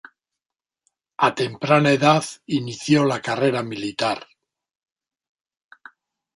[1.27, 4.17] A temprana edad inició la carrera militar.